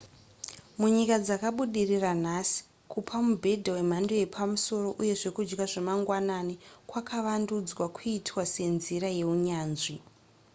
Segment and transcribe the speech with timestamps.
[0.79, 2.57] munyika dzakabudirira nhasi
[2.91, 6.55] kupa mubhedha wemhando yepamusoro uye zvekudya zvemangwanani
[6.89, 9.95] kwakavandudzwa kuitwa senzira yeunyanzvi